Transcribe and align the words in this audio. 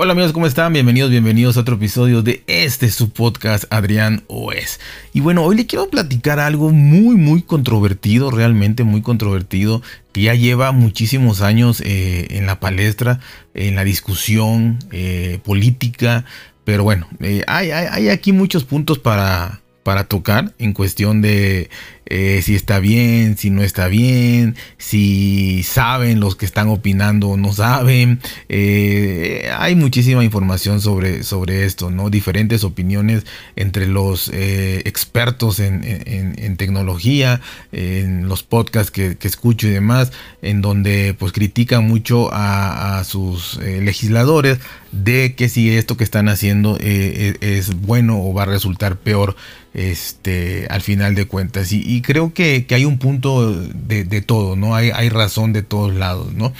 Hola 0.00 0.12
amigos, 0.12 0.32
¿cómo 0.32 0.46
están? 0.46 0.72
Bienvenidos, 0.72 1.10
bienvenidos 1.10 1.56
a 1.56 1.60
otro 1.62 1.74
episodio 1.74 2.22
de 2.22 2.44
este 2.46 2.88
su 2.88 3.10
podcast 3.10 3.64
Adrián 3.68 4.22
OS. 4.28 4.78
Y 5.12 5.18
bueno, 5.18 5.42
hoy 5.42 5.56
le 5.56 5.66
quiero 5.66 5.90
platicar 5.90 6.38
algo 6.38 6.70
muy, 6.70 7.16
muy 7.16 7.42
controvertido, 7.42 8.30
realmente 8.30 8.84
muy 8.84 9.02
controvertido, 9.02 9.82
que 10.12 10.20
ya 10.20 10.34
lleva 10.34 10.70
muchísimos 10.70 11.42
años 11.42 11.80
eh, 11.80 12.28
en 12.30 12.46
la 12.46 12.60
palestra, 12.60 13.18
en 13.54 13.74
la 13.74 13.82
discusión 13.82 14.78
eh, 14.92 15.40
política. 15.42 16.24
Pero 16.62 16.84
bueno, 16.84 17.08
eh, 17.18 17.42
hay, 17.48 17.72
hay 17.72 18.08
aquí 18.08 18.30
muchos 18.30 18.62
puntos 18.62 19.00
para, 19.00 19.62
para 19.82 20.04
tocar 20.04 20.52
en 20.60 20.74
cuestión 20.74 21.22
de 21.22 21.70
eh, 22.10 22.40
si 22.42 22.54
está 22.54 22.78
bien, 22.78 23.36
si 23.36 23.50
no 23.50 23.62
está 23.62 23.86
bien, 23.86 24.56
si 24.78 25.62
saben 25.62 26.20
los 26.20 26.36
que 26.36 26.46
están 26.46 26.68
opinando 26.68 27.28
o 27.28 27.36
no 27.36 27.52
saben. 27.52 28.20
Eh, 28.48 29.50
hay 29.54 29.74
muchísima 29.74 30.24
información 30.24 30.80
sobre, 30.80 31.22
sobre 31.22 31.66
esto, 31.66 31.90
¿no? 31.90 32.08
Diferentes 32.08 32.64
opiniones 32.64 33.26
entre 33.56 33.86
los 33.86 34.30
eh, 34.32 34.80
expertos 34.86 35.60
en, 35.60 36.56
tecnología, 36.56 37.42
en 37.72 38.26
los 38.26 38.42
podcasts 38.42 38.90
que, 38.90 39.18
escucho 39.20 39.66
y 39.66 39.70
demás, 39.70 40.10
en 40.40 40.62
donde 40.62 41.14
pues 41.18 41.32
critican 41.32 41.86
mucho 41.86 42.30
a, 42.32 43.04
sus 43.04 43.58
legisladores 43.58 44.58
de 44.92 45.34
que 45.34 45.50
si 45.50 45.76
esto 45.76 45.98
que 45.98 46.04
están 46.04 46.28
haciendo 46.30 46.78
es 46.80 47.74
bueno 47.82 48.20
o 48.22 48.32
va 48.32 48.44
a 48.44 48.46
resultar 48.46 48.96
peor 48.96 49.36
este, 49.74 50.66
al 50.70 50.80
final 50.80 51.14
de 51.14 51.26
cuentas. 51.26 51.72
Y, 51.72 51.97
creo 52.02 52.32
que, 52.32 52.66
hay 52.70 52.84
un 52.84 52.98
punto 52.98 53.52
de, 53.52 54.22
todo, 54.22 54.56
¿no? 54.56 54.74
Hay, 54.74 54.90
hay, 54.90 55.08
razón 55.08 55.52
de 55.52 55.62
todos 55.62 55.94
lados, 55.94 56.32
¿no? 56.32 56.52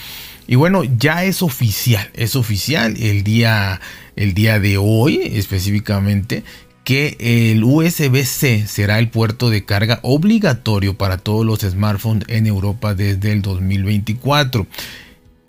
Y 0.47 0.55
bueno, 0.55 0.83
ya 0.83 1.23
es 1.25 1.41
oficial, 1.41 2.09
es 2.15 2.35
oficial 2.35 2.95
el 2.99 3.23
día, 3.23 3.79
el 4.15 4.33
día 4.33 4.59
de 4.59 4.77
hoy 4.77 5.21
específicamente 5.33 6.43
que 6.83 7.17
el 7.53 7.63
USB-C 7.63 8.65
será 8.65 8.97
el 8.97 9.09
puerto 9.09 9.51
de 9.51 9.63
carga 9.63 9.99
obligatorio 10.01 10.97
para 10.97 11.19
todos 11.19 11.45
los 11.45 11.59
smartphones 11.59 12.27
en 12.29 12.47
Europa 12.47 12.95
desde 12.95 13.31
el 13.31 13.43
2024. 13.43 14.65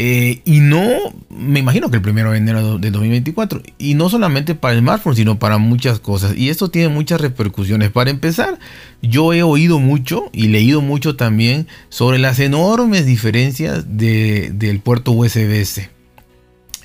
Eh, 0.03 0.41
y 0.47 0.61
no, 0.61 0.81
me 1.29 1.59
imagino 1.59 1.91
que 1.91 1.97
el 1.97 2.03
primero 2.03 2.31
de 2.31 2.39
enero 2.39 2.79
de 2.79 2.91
2024. 2.91 3.61
Y 3.77 3.93
no 3.93 4.09
solamente 4.09 4.55
para 4.55 4.73
el 4.73 4.81
smartphone, 4.81 5.15
sino 5.15 5.39
para 5.39 5.59
muchas 5.59 6.01
cosas. 6.01 6.35
Y 6.39 6.49
esto 6.49 6.71
tiene 6.71 6.89
muchas 6.89 7.21
repercusiones. 7.21 7.91
Para 7.91 8.09
empezar, 8.09 8.59
yo 9.03 9.35
he 9.35 9.43
oído 9.43 9.79
mucho 9.79 10.31
y 10.33 10.49
leído 10.49 10.81
mucho 10.81 11.17
también 11.17 11.67
sobre 11.91 12.19
las 12.19 12.41
enormes 12.41 13.05
diferencias 13.05 13.85
del 13.99 14.81
puerto 14.83 15.13
USB-C. 15.13 15.91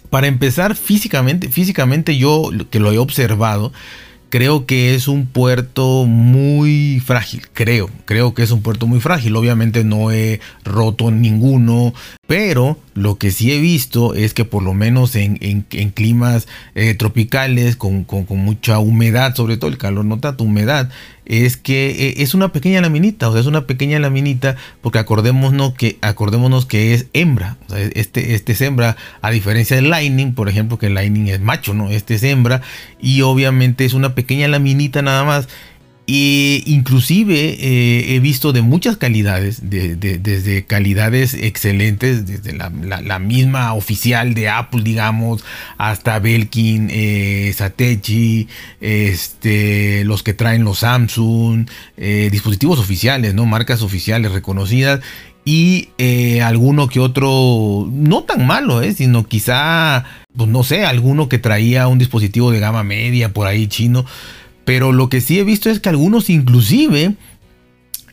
Para 0.10 0.28
empezar, 0.28 0.76
físicamente, 0.76 1.48
físicamente 1.48 2.18
yo 2.18 2.50
que 2.70 2.82
lo 2.82 2.92
he 2.92 2.98
observado, 2.98 3.72
creo 4.30 4.66
que 4.66 4.96
es 4.96 5.08
un 5.08 5.26
puerto 5.28 6.06
muy 6.06 7.02
frágil, 7.06 7.44
creo, 7.54 7.90
creo 8.04 8.34
que 8.34 8.44
es 8.44 8.52
un 8.52 8.62
puerto 8.62 8.86
muy 8.86 9.00
frágil, 9.00 9.36
obviamente 9.38 9.86
no 9.86 10.12
he 10.12 10.42
roto 10.66 11.10
ninguno, 11.10 11.94
pero 12.28 12.78
lo 12.95 13.18
que 13.18 13.30
sí 13.30 13.52
he 13.52 13.59
visto 13.59 14.16
es 14.16 14.34
que 14.34 14.45
por 14.45 14.64
lo 14.64 14.73
menos 14.73 15.16
en, 15.16 15.38
climas 15.94 16.48
eh, 16.73 16.95
tropicales, 16.95 17.76
con, 17.76 18.06
mucha 18.30 18.80
humedad, 18.80 19.36
sobre 19.36 19.58
todo 19.58 19.70
el 19.70 19.78
calor, 19.78 20.06
no 20.06 20.20
humedad, 20.40 20.90
es 21.26 21.58
que 21.58 21.90
eh, 21.90 22.14
es 22.18 22.34
una 22.34 22.52
pequeña 22.52 22.81
laminita, 22.81 23.30
o 23.30 23.31
sea, 23.31 23.42
es 23.42 23.48
una 23.48 23.68
pequeña 23.68 24.00
laminita, 24.00 24.56
porque 24.81 24.98
acordémonos 24.98 25.73
que, 25.73 25.98
acordémonos 26.02 26.66
que 26.66 26.94
es 26.94 27.08
hembra, 27.14 27.58
este, 27.94 28.34
este 28.34 28.53
es 28.53 28.62
hembra, 28.62 28.98
a 29.22 29.30
diferencia 29.30 29.76
del 29.76 29.90
Lightning, 29.90 30.34
por 30.34 30.50
ejemplo, 30.50 30.80
que 30.80 30.88
el 30.88 30.96
Lightning 30.96 31.28
es 31.28 31.42
macho, 31.42 31.73
¿no? 31.73 31.90
Este 31.90 32.16
es 32.16 32.23
hembra, 32.23 32.62
y 33.00 33.22
obviamente 33.22 33.86
es 33.86 33.94
una 33.94 34.16
pequeña 34.16 34.48
laminita 34.48 35.02
nada 35.02 35.23
más. 35.23 35.48
E 36.08 36.61
inclusive 36.67 37.58
eh, 37.59 38.16
he 38.16 38.20
visto 38.20 38.53
de 38.53 38.61
muchas 38.61 38.96
calidades, 38.96 39.62
desde 39.63 40.63
calidades 40.66 41.34
excelentes, 41.34 42.28
desde 42.28 42.53
la, 42.53 43.18
misma 43.18 43.74
oficial 43.74 44.35
de 44.35 44.47
Apple, 44.50 44.84
digamos, 44.84 45.44
hasta 45.80 46.19
Belkin, 46.19 46.90
eh, 46.91 47.52
Satechi, 47.56 48.47
este, 48.81 50.03
los 50.03 50.22
que 50.22 50.35
traen 50.35 50.63
los 50.63 50.80
Samsung, 50.80 51.68
eh, 51.97 52.30
dispositivos 52.31 52.78
oficiales, 52.78 53.34
¿no? 53.34 53.47
Marcas 53.47 53.81
oficiales 53.81 54.31
reconocidas. 54.31 55.01
Y 55.47 55.90
alguno 56.41 56.88
que 56.88 57.00
otro, 57.00 57.88
no 57.91 58.24
tan 58.24 58.47
malo, 58.47 58.81
sino 58.94 59.28
quizá, 59.28 60.03
pues 60.35 60.50
no 60.50 60.63
sé, 60.63 60.85
alguno 60.85 61.30
que 61.30 61.38
traía 61.38 61.88
un 61.88 62.00
dispositivo 62.00 62.50
de 62.50 62.59
gama 62.59 62.84
media 62.84 63.31
por 63.31 63.46
ahí 63.46 63.68
chino 63.68 64.06
pero 64.66 64.92
lo 64.92 65.09
que 65.09 65.22
sí 65.22 65.40
he 65.40 65.44
visto 65.44 65.70
es 65.70 65.80
que 65.80 65.90
algunos 65.90 66.30
inclusive 66.30 67.14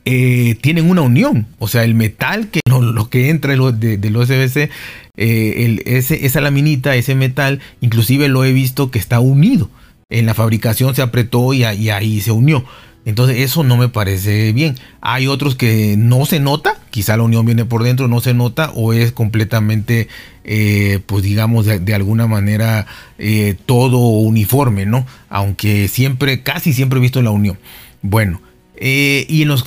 eh, 0.04 0.56
tienen 0.60 0.90
una 0.90 1.00
unión. 1.00 1.46
O 1.58 1.68
sea, 1.68 1.84
el 1.84 1.94
metal 1.94 2.48
que 2.48 2.60
lo 2.66 3.08
que 3.08 3.30
entra 3.30 3.54
de, 3.72 3.96
del 3.96 4.16
USB-C, 4.16 4.70
eh, 5.16 5.82
esa 5.84 6.40
laminita, 6.40 6.94
ese 6.94 7.14
metal, 7.14 7.60
inclusive 7.80 8.28
lo 8.28 8.44
he 8.44 8.52
visto 8.52 8.90
que 8.90 8.98
está 8.98 9.20
unido. 9.20 9.70
En 10.10 10.26
la 10.26 10.34
fabricación 10.34 10.94
se 10.94 11.02
apretó 11.02 11.54
y 11.54 11.64
ahí 11.64 12.20
se 12.20 12.32
unió. 12.32 12.64
Entonces 13.04 13.38
eso 13.38 13.64
no 13.64 13.76
me 13.76 13.88
parece 13.88 14.52
bien. 14.52 14.76
Hay 15.00 15.26
otros 15.26 15.56
que 15.56 15.96
no 15.98 16.24
se 16.24 16.38
nota, 16.38 16.76
quizá 16.90 17.16
la 17.16 17.24
unión 17.24 17.44
viene 17.44 17.64
por 17.64 17.82
dentro, 17.82 18.06
no 18.06 18.20
se 18.20 18.32
nota 18.32 18.70
o 18.74 18.92
es 18.92 19.12
completamente, 19.12 20.08
eh, 20.44 21.00
pues 21.06 21.24
digamos, 21.24 21.66
de, 21.66 21.94
alguna 21.94 22.26
manera 22.26 22.86
eh, 23.18 23.56
todo 23.66 23.98
uniforme, 23.98 24.86
¿no? 24.86 25.04
Aunque 25.28 25.88
siempre, 25.88 26.42
casi 26.42 26.72
siempre 26.72 26.98
he 26.98 27.02
visto 27.02 27.22
la 27.22 27.30
unión. 27.30 27.58
Bueno, 28.02 28.40
eh, 28.76 29.26
y 29.28 29.42
en 29.42 29.48
los 29.48 29.64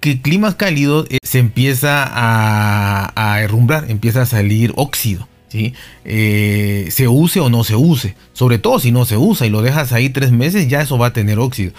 climas 0.00 0.54
cálidos 0.54 1.06
se 1.22 1.38
empieza 1.38 2.04
a, 2.04 3.12
a 3.14 3.42
herrumbrar, 3.42 3.90
empieza 3.90 4.22
a 4.22 4.26
salir 4.26 4.72
óxido. 4.76 5.28
¿Sí? 5.48 5.74
se 6.02 7.08
use 7.08 7.38
o 7.38 7.50
no 7.50 7.62
se 7.62 7.76
use, 7.76 8.16
sobre 8.32 8.56
todo 8.56 8.80
si 8.80 8.90
no 8.90 9.04
se 9.04 9.18
usa 9.18 9.46
y 9.46 9.50
lo 9.50 9.60
dejas 9.60 9.92
ahí 9.92 10.08
tres 10.08 10.32
meses, 10.32 10.66
ya 10.66 10.80
eso 10.80 10.96
va 10.96 11.08
a 11.08 11.12
tener 11.12 11.38
óxido. 11.38 11.74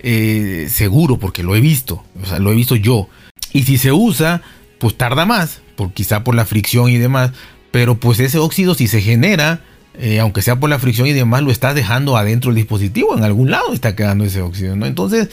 Eh, 0.00 0.68
seguro, 0.70 1.18
porque 1.18 1.42
lo 1.42 1.56
he 1.56 1.60
visto, 1.60 2.04
o 2.22 2.26
sea, 2.26 2.38
lo 2.38 2.52
he 2.52 2.54
visto 2.54 2.76
yo. 2.76 3.08
Y 3.52 3.62
si 3.62 3.78
se 3.78 3.92
usa, 3.92 4.42
pues 4.78 4.96
tarda 4.96 5.24
más, 5.24 5.62
por, 5.76 5.92
quizá 5.92 6.22
por 6.24 6.34
la 6.34 6.44
fricción 6.44 6.90
y 6.90 6.98
demás, 6.98 7.32
pero 7.70 7.96
pues 7.96 8.20
ese 8.20 8.38
óxido 8.38 8.74
si 8.74 8.88
se 8.88 9.00
genera, 9.00 9.60
eh, 9.98 10.20
aunque 10.20 10.42
sea 10.42 10.60
por 10.60 10.70
la 10.70 10.78
fricción 10.78 11.06
y 11.06 11.12
demás, 11.12 11.42
lo 11.42 11.50
estás 11.50 11.74
dejando 11.74 12.16
adentro 12.16 12.50
del 12.50 12.56
dispositivo, 12.56 13.16
en 13.16 13.24
algún 13.24 13.50
lado 13.50 13.72
está 13.72 13.96
quedando 13.96 14.24
ese 14.24 14.42
óxido, 14.42 14.76
¿no? 14.76 14.86
Entonces, 14.86 15.30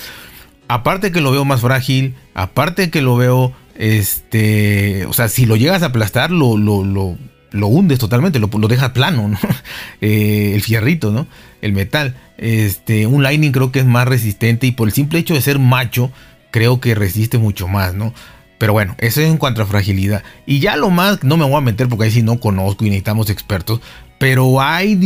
aparte 0.68 1.12
que 1.12 1.22
lo 1.22 1.32
veo 1.32 1.46
más 1.46 1.62
frágil, 1.62 2.16
aparte 2.34 2.90
que 2.90 3.02
lo 3.02 3.16
veo, 3.16 3.54
este, 3.76 5.06
o 5.06 5.14
sea, 5.14 5.30
si 5.30 5.46
lo 5.46 5.56
llegas 5.56 5.84
a 5.84 5.88
aplastar, 5.88 6.32
lo, 6.32 6.58
lo, 6.58 6.84
lo, 6.84 7.68
hundes 7.68 8.00
totalmente, 8.00 8.40
lo, 8.40 8.50
lo 8.52 8.68
dejas 8.68 8.92
plano, 8.92 9.28
¿no? 9.28 9.38
Eh, 10.02 10.52
el 10.54 10.62
fierrito, 10.62 11.12
¿no? 11.12 11.28
El 11.62 11.72
metal. 11.74 12.16
Este, 12.44 13.08
un 13.08 13.24
Lightning 13.24 13.54
creo 13.54 13.72
que 13.72 13.80
es 13.80 13.86
más 13.86 14.06
resistente 14.06 14.68
y 14.68 14.74
por 14.74 14.90
el 14.90 14.94
simple 14.94 15.18
hecho 15.18 15.34
de 15.34 15.40
ser 15.40 15.60
macho, 15.60 16.12
creo 16.52 16.82
que 16.82 16.94
resiste 16.94 17.38
mucho 17.38 17.70
más, 17.70 17.94
¿no? 17.94 18.14
Pero 18.58 18.74
bueno, 18.74 18.98
eso 18.98 19.22
es 19.22 19.30
en 19.30 19.38
cuanto 19.38 19.62
a 19.62 19.66
fragilidad. 19.66 20.24
Y 20.46 20.60
ya 20.60 20.76
lo 20.76 20.90
más, 20.90 21.24
no 21.24 21.38
me 21.38 21.46
voy 21.46 21.56
a 21.56 21.62
meter 21.62 21.88
porque 21.88 22.04
ahí 22.04 22.12
sí 22.12 22.22
no 22.22 22.42
conozco 22.42 22.84
y 22.84 22.90
necesitamos 22.90 23.30
expertos. 23.30 23.80
Pero 24.18 24.60
hay, 24.62 24.98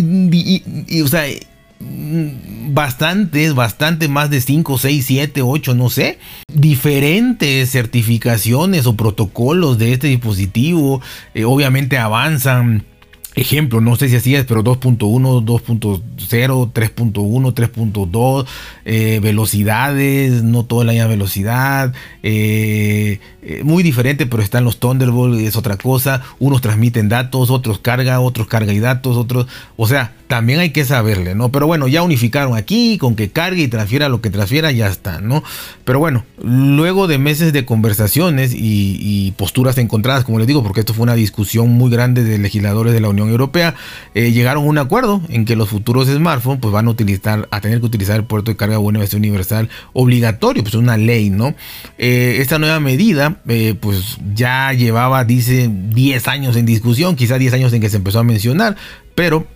o 1.04 1.08
sea, 1.08 1.26
bastantes, 2.70 3.54
bastante 3.54 4.08
más 4.08 4.32
de 4.32 4.42
5, 4.42 4.80
6, 4.80 5.06
7, 5.06 5.42
8, 5.44 5.76
no 5.76 5.92
sé, 5.92 6.18
diferentes 6.52 7.70
certificaciones 7.70 8.88
o 8.88 8.96
protocolos 8.96 9.78
de 9.78 9.94
este 9.94 10.08
dispositivo. 10.08 11.04
Eh, 11.36 11.46
obviamente 11.46 12.00
avanzan 12.00 12.84
ejemplo, 13.38 13.82
no 13.82 13.96
sé 13.96 14.10
si 14.10 14.16
así 14.16 14.36
es, 14.36 14.46
pero 14.46 14.64
2.1, 14.64 14.98
2.0, 15.46 16.72
3.1, 16.74 17.54
3.2, 17.54 19.22
velocidades, 19.22 20.44
no 20.44 20.66
toda 20.66 20.86
la 20.86 20.92
misma 20.94 21.08
velocidad, 21.08 21.94
eh, 22.24 23.20
eh, 23.42 23.62
muy 23.64 23.84
diferente, 23.84 24.26
pero 24.26 24.44
están 24.44 24.64
los 24.64 24.80
Thunderbolt, 24.80 25.40
es 25.40 25.56
otra 25.56 25.78
cosa, 25.78 26.24
unos 26.40 26.62
transmiten 26.62 27.10
datos, 27.10 27.50
otros 27.50 27.80
carga, 27.80 28.20
otros 28.20 28.48
carga 28.48 28.74
y 28.74 28.80
datos, 28.80 29.16
otros, 29.16 29.48
o 29.78 29.88
sea, 29.88 30.16
también 30.28 30.60
hay 30.60 30.72
que 30.72 30.84
saberle, 30.86 31.36
¿no? 31.36 31.52
Pero 31.52 31.68
bueno, 31.68 31.88
ya 31.88 32.04
unificaron 32.04 32.56
aquí, 32.56 32.98
con 32.98 33.16
que 33.16 33.30
cargue 33.30 33.64
y 33.64 33.68
transfiera 33.68 34.10
lo 34.10 34.22
que 34.22 34.30
transfiera, 34.30 34.72
ya 34.72 34.88
está, 34.88 35.22
¿no? 35.22 35.44
Pero 35.86 36.00
bueno, 36.00 36.26
luego 36.42 37.08
de 37.08 37.18
meses 37.18 37.54
de 37.54 37.66
conversaciones 37.66 38.54
y, 38.54 39.34
posturas 39.38 39.78
encontradas, 39.78 40.24
como 40.24 40.40
les 40.40 40.48
digo, 40.48 40.64
porque 40.64 40.80
esto 40.80 40.94
fue 40.94 41.04
una 41.04 41.14
discusión 41.14 41.70
muy 41.70 41.92
grande 41.92 42.24
de 42.24 42.38
legisladores 42.38 42.94
de 42.94 43.02
la 43.02 43.10
Unión 43.10 43.30
Europea, 43.30 43.76
eh, 44.16 44.32
llegaron 44.32 44.64
a 44.64 44.68
un 44.68 44.78
acuerdo 44.78 45.22
en 45.30 45.46
que 45.46 45.56
los 45.56 45.70
futuros 45.70 46.08
smartphones 46.08 46.60
pues 46.62 46.74
van 46.74 46.88
a 46.88 46.92
utilizar, 46.92 47.48
a 47.52 47.62
tener 47.62 47.80
que 47.80 47.86
utilizar 47.86 48.16
el 48.16 48.24
puerto 48.24 48.52
de 48.52 48.58
carga 48.58 48.80
universal 48.80 49.70
obligatorio, 49.94 50.64
pues 50.64 50.76
una 50.76 50.98
ley, 50.98 51.30
¿no? 51.30 51.56
Eh, 51.98 52.38
esta 52.40 52.58
nueva 52.58 52.80
medida, 52.80 53.42
eh, 53.48 53.76
pues 53.80 54.18
ya 54.34 54.74
llevaba, 54.74 55.24
dice, 55.24 55.70
10 55.72 56.28
años 56.28 56.56
en 56.56 56.66
discusión, 56.66 57.16
quizá 57.16 57.38
10 57.38 57.54
años 57.54 57.74
en 57.74 57.82
que 57.82 57.90
se 57.90 57.98
empezó 57.98 58.20
a 58.20 58.24
mencionar, 58.24 58.76
pero 59.16 59.48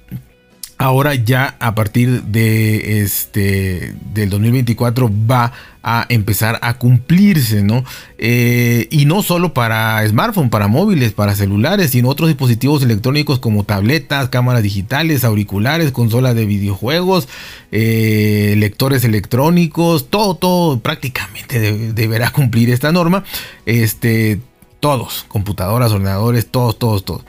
ahora 0.81 1.15
ya 1.15 1.55
a 1.59 1.75
partir 1.75 2.23
de 2.23 3.01
este 3.03 3.93
del 4.13 4.29
2024 4.29 5.11
va 5.29 5.53
a 5.83 6.05
empezar 6.09 6.59
a 6.61 6.77
cumplirse, 6.77 7.63
¿no? 7.63 7.83
Eh, 8.17 8.87
y 8.91 9.05
no 9.05 9.23
solo 9.23 9.53
para 9.53 10.07
smartphone, 10.07 10.49
para 10.49 10.67
móviles, 10.67 11.13
para 11.13 11.35
celulares, 11.35 11.91
sino 11.91 12.09
otros 12.09 12.29
dispositivos 12.29 12.83
electrónicos 12.83 13.39
como 13.39 13.63
tabletas, 13.63 14.29
cámaras 14.29 14.63
digitales, 14.63 15.23
auriculares, 15.23 15.91
consolas 15.91 16.35
de 16.35 16.45
videojuegos, 16.45 17.27
eh, 17.71 18.55
lectores 18.57 19.03
electrónicos, 19.03 20.09
todo, 20.09 20.35
todo 20.35 20.79
prácticamente 20.79 21.93
deberá 21.93 22.31
cumplir 22.31 22.69
esta 22.69 22.91
norma. 22.91 23.23
Este, 23.65 24.39
todos, 24.79 25.25
computadoras, 25.27 25.91
ordenadores, 25.91 26.47
todos, 26.47 26.77
todos, 26.77 27.05
todos. 27.05 27.23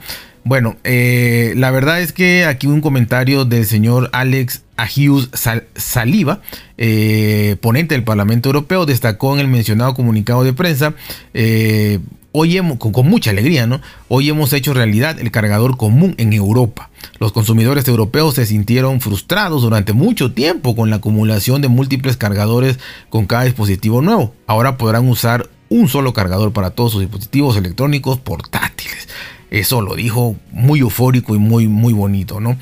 Bueno, 0.45 0.75
eh, 0.83 1.53
la 1.55 1.71
verdad 1.71 2.01
es 2.01 2.11
que 2.11 2.45
aquí 2.45 2.67
un 2.67 2.81
comentario 2.81 3.45
del 3.45 3.65
señor 3.65 4.09
Alex 4.11 4.63
Agius 4.75 5.29
Saliva, 5.75 6.41
eh, 6.77 7.55
ponente 7.61 7.95
del 7.95 8.03
Parlamento 8.03 8.49
Europeo, 8.49 8.85
destacó 8.85 9.33
en 9.33 9.39
el 9.39 9.47
mencionado 9.47 9.93
comunicado 9.93 10.43
de 10.43 10.51
prensa. 10.51 10.95
Eh, 11.33 11.99
hoy 12.33 12.57
hemos, 12.57 12.77
con, 12.77 12.91
con, 12.91 13.07
mucha 13.07 13.29
alegría, 13.29 13.67
¿no? 13.67 13.79
Hoy 14.09 14.27
hemos 14.27 14.51
hecho 14.51 14.73
realidad 14.73 15.17
el 15.17 15.31
cargador 15.31 15.77
común 15.77 16.13
en 16.17 16.33
Europa. 16.33 16.89
Los 17.19 17.31
consumidores 17.31 17.87
europeos 17.87 18.35
se 18.35 18.45
sintieron 18.45 18.99
frustrados 18.99 19.61
durante 19.61 19.93
mucho 19.93 20.33
tiempo 20.33 20.75
con 20.75 20.89
la 20.89 20.97
acumulación 20.97 21.61
de 21.61 21.69
múltiples 21.69 22.17
cargadores 22.17 22.79
con 23.09 23.27
cada 23.27 23.43
dispositivo 23.43 24.01
nuevo. 24.01 24.33
Ahora 24.45 24.77
podrán 24.77 25.07
usar 25.07 25.49
un 25.69 25.87
solo 25.87 26.11
cargador 26.11 26.51
para 26.51 26.71
todos 26.71 26.91
sus 26.91 27.01
dispositivos 27.01 27.55
electrónicos 27.55 28.19
portátiles. 28.19 29.07
Eso 29.53 29.81
lo 29.81 29.93
dijo 29.93 30.35
muy 30.51 30.79
eufórico 30.79 31.35
y 31.35 31.37
muy, 31.37 31.67
muy 31.67 31.93
bonito, 31.93 32.39
¿no? 32.39 32.57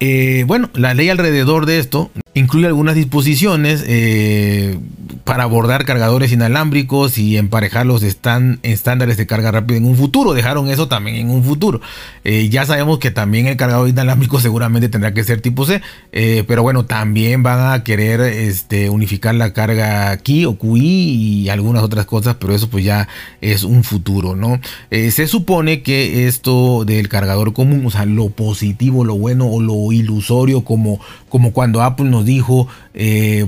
Eh, 0.00 0.42
bueno, 0.44 0.68
la 0.74 0.94
ley 0.94 1.10
alrededor 1.10 1.64
de 1.64 1.78
esto 1.78 2.10
incluye 2.36 2.66
algunas 2.66 2.94
disposiciones 2.94 3.82
eh, 3.86 4.78
para 5.24 5.44
abordar 5.44 5.86
cargadores 5.86 6.32
inalámbricos 6.32 7.16
y 7.16 7.38
emparejar 7.38 7.86
los 7.86 8.02
estándares 8.02 9.16
de 9.16 9.26
carga 9.26 9.50
rápida 9.50 9.78
en 9.78 9.86
un 9.86 9.96
futuro. 9.96 10.34
Dejaron 10.34 10.68
eso 10.68 10.86
también 10.86 11.16
en 11.16 11.30
un 11.30 11.42
futuro. 11.42 11.80
Eh, 12.24 12.50
ya 12.50 12.66
sabemos 12.66 12.98
que 12.98 13.10
también 13.10 13.46
el 13.46 13.56
cargador 13.56 13.88
inalámbrico 13.88 14.38
seguramente 14.38 14.90
tendrá 14.90 15.14
que 15.14 15.24
ser 15.24 15.40
tipo 15.40 15.64
C, 15.64 15.80
eh, 16.12 16.44
pero 16.46 16.62
bueno, 16.62 16.84
también 16.84 17.42
van 17.42 17.72
a 17.72 17.82
querer 17.82 18.20
este, 18.20 18.90
unificar 18.90 19.34
la 19.34 19.54
carga 19.54 20.14
QI 20.18 20.44
o 20.44 20.58
QI 20.58 21.42
y 21.44 21.48
algunas 21.48 21.82
otras 21.82 22.04
cosas, 22.04 22.36
pero 22.38 22.54
eso 22.54 22.68
pues 22.68 22.84
ya 22.84 23.08
es 23.40 23.64
un 23.64 23.82
futuro, 23.82 24.36
¿no? 24.36 24.60
Se 24.90 25.26
supone 25.26 25.82
que 25.82 26.26
esto 26.26 26.84
del 26.84 27.08
cargador 27.08 27.54
común, 27.54 27.86
o 27.86 27.90
sea, 27.90 28.04
lo 28.04 28.28
positivo, 28.28 29.04
lo 29.04 29.16
bueno 29.16 29.46
o 29.46 29.62
lo 29.62 29.90
ilusorio, 29.90 30.64
como, 30.64 31.00
como 31.30 31.52
cuando 31.52 31.82
Apple 31.82 32.10
nos 32.10 32.25
dijo, 32.26 32.68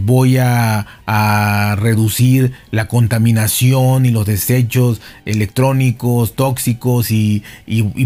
voy 0.01 0.39
a 0.39 0.87
reducir 1.79 2.53
la 2.71 2.89
contaminación 2.89 4.07
y 4.07 4.11
los 4.11 4.27
desechos 4.27 5.01
electrónicos, 5.25 6.35
tóxicos 6.35 7.11
y, 7.11 7.43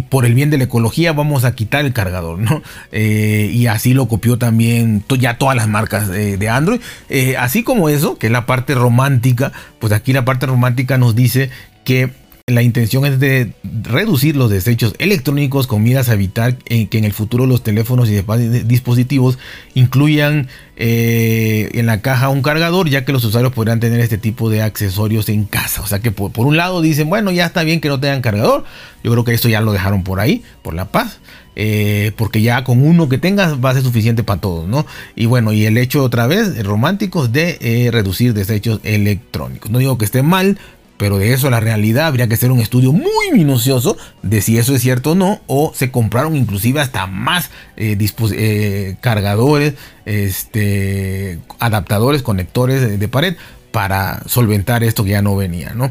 por 0.08 0.24
el 0.26 0.34
bien 0.34 0.50
de 0.50 0.58
la 0.58 0.64
ecología 0.64 1.12
vamos 1.12 1.44
a 1.44 1.54
quitar 1.54 1.84
el 1.84 1.92
cargador, 1.92 2.38
¿no? 2.38 2.62
Eh, 2.90 3.50
y 3.52 3.66
así 3.66 3.94
lo 3.94 4.08
copió 4.08 4.38
también 4.38 5.04
ya 5.18 5.38
todas 5.38 5.56
las 5.56 5.68
marcas 5.68 6.08
eh, 6.10 6.36
de 6.36 6.48
Android. 6.48 6.80
Eh, 7.08 7.36
así 7.36 7.62
como 7.62 7.88
eso, 7.88 8.18
que 8.18 8.26
es 8.26 8.32
la 8.32 8.46
parte 8.46 8.74
romántica, 8.74 9.52
pues 9.78 9.92
aquí 9.92 10.12
la 10.12 10.24
parte 10.24 10.46
romántica 10.46 10.98
nos 10.98 11.14
dice 11.14 11.50
que 11.84 12.10
la 12.54 12.62
intención 12.62 13.04
es 13.04 13.18
de 13.20 13.52
reducir 13.82 14.36
los 14.36 14.50
desechos 14.50 14.94
electrónicos 14.98 15.66
con 15.66 15.82
miras 15.82 16.08
a 16.08 16.14
evitar 16.14 16.56
que 16.56 16.88
en 16.90 17.04
el 17.04 17.12
futuro 17.12 17.46
los 17.46 17.62
teléfonos 17.62 18.08
y 18.08 18.22
dispositivos 18.64 19.38
incluyan 19.74 20.48
eh, 20.76 21.70
en 21.74 21.86
la 21.86 22.00
caja 22.00 22.28
un 22.28 22.42
cargador, 22.42 22.88
ya 22.88 23.04
que 23.04 23.12
los 23.12 23.24
usuarios 23.24 23.52
podrán 23.52 23.78
tener 23.78 24.00
este 24.00 24.18
tipo 24.18 24.50
de 24.50 24.62
accesorios 24.62 25.28
en 25.28 25.44
casa. 25.44 25.82
O 25.82 25.86
sea 25.86 26.00
que 26.00 26.10
por, 26.10 26.32
un 26.46 26.56
lado 26.56 26.80
dicen, 26.80 27.08
bueno, 27.08 27.30
ya 27.30 27.46
está 27.46 27.62
bien 27.62 27.80
que 27.80 27.88
no 27.88 28.00
tengan 28.00 28.22
cargador. 28.22 28.64
Yo 29.04 29.12
creo 29.12 29.24
que 29.24 29.34
esto 29.34 29.48
ya 29.48 29.60
lo 29.60 29.72
dejaron 29.72 30.02
por 30.02 30.18
ahí, 30.18 30.42
por 30.62 30.74
la 30.74 30.86
paz. 30.86 31.20
Eh, 31.54 32.12
porque 32.16 32.40
ya 32.40 32.64
con 32.64 32.82
uno 32.82 33.10
que 33.10 33.18
tengas 33.18 33.62
va 33.62 33.70
a 33.70 33.74
ser 33.74 33.82
suficiente 33.82 34.24
para 34.24 34.40
todos, 34.40 34.66
¿no? 34.66 34.86
Y 35.14 35.26
bueno, 35.26 35.52
y 35.52 35.66
el 35.66 35.76
hecho 35.76 36.02
otra 36.02 36.26
vez, 36.26 36.64
románticos, 36.64 37.30
de 37.30 37.58
eh, 37.60 37.90
reducir 37.92 38.32
desechos 38.32 38.80
electrónicos. 38.82 39.70
No 39.70 39.78
digo 39.78 39.98
que 39.98 40.06
esté 40.06 40.22
mal, 40.22 40.58
pero 41.02 41.18
de 41.18 41.32
eso 41.32 41.50
la 41.50 41.58
realidad 41.58 42.06
habría 42.06 42.28
que 42.28 42.34
hacer 42.34 42.52
un 42.52 42.60
estudio 42.60 42.92
muy 42.92 43.32
minucioso 43.32 43.96
de 44.22 44.40
si 44.40 44.56
eso 44.56 44.72
es 44.72 44.82
cierto 44.82 45.10
o 45.10 45.14
no, 45.16 45.40
o 45.48 45.72
se 45.74 45.90
compraron 45.90 46.36
inclusive 46.36 46.80
hasta 46.80 47.08
más 47.08 47.50
eh, 47.76 47.98
eh, 47.98 48.96
cargadores, 49.00 49.74
este, 50.06 51.40
adaptadores, 51.58 52.22
conectores 52.22 53.00
de, 53.00 53.08
pared 53.08 53.34
para 53.72 54.22
solventar 54.26 54.84
esto 54.84 55.02
que 55.02 55.10
ya 55.10 55.22
no 55.22 55.34
venía, 55.34 55.72
¿no? 55.74 55.90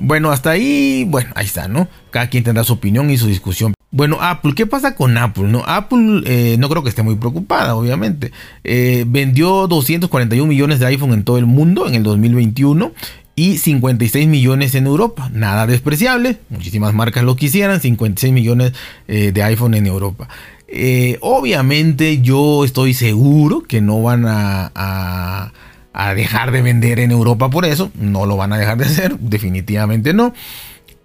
Bueno, 0.00 0.32
hasta 0.32 0.50
ahí, 0.50 1.06
bueno, 1.08 1.30
ahí 1.36 1.46
está, 1.46 1.68
¿no? 1.68 1.86
Cada 2.10 2.28
quien 2.28 2.42
tendrá 2.42 2.64
su 2.64 2.72
opinión 2.72 3.10
y 3.10 3.16
su 3.16 3.28
discusión. 3.28 3.74
Bueno, 3.92 4.18
Apple, 4.20 4.54
¿qué 4.56 4.66
pasa 4.66 4.96
con 4.96 5.16
Apple? 5.16 5.44
No, 5.44 5.62
Apple 5.68 6.22
eh, 6.26 6.56
no 6.58 6.68
creo 6.68 6.82
que 6.82 6.88
esté 6.88 7.04
muy 7.04 7.14
preocupada, 7.14 7.76
obviamente. 7.76 8.32
vendió 8.64 9.68
241 9.68 10.48
millones 10.48 10.80
de 10.80 10.86
iPhone 10.86 11.12
en 11.12 11.22
todo 11.22 11.38
el 11.38 11.46
mundo 11.46 11.86
en 11.86 11.94
el 11.94 12.02
2021 12.02 12.92
y 13.38 13.56
56 13.56 14.26
millones 14.26 14.74
en 14.74 14.86
Europa. 14.86 15.30
Nada 15.32 15.68
despreciable, 15.68 16.38
muchísimas 16.48 16.92
marcas 16.92 17.22
lo 17.22 17.36
quisieran, 17.36 17.80
56 17.80 18.32
millones 18.32 18.72
eh, 19.06 19.30
de 19.32 19.42
iPhone 19.44 19.74
en 19.74 19.86
Europa. 19.86 20.28
Eh, 20.66 21.18
obviamente 21.20 22.20
yo 22.20 22.64
estoy 22.64 22.94
seguro 22.94 23.60
que 23.60 23.80
no 23.80 24.02
van 24.02 24.24
a, 24.26 24.72
a, 24.74 26.14
dejar 26.14 26.50
de 26.50 26.62
vender 26.62 26.98
en 26.98 27.12
Europa 27.12 27.48
por 27.48 27.64
eso, 27.64 27.92
no 27.94 28.26
lo 28.26 28.36
van 28.36 28.52
a 28.52 28.58
dejar 28.58 28.76
de 28.76 28.86
hacer, 28.86 29.16
definitivamente 29.20 30.12
no. 30.12 30.34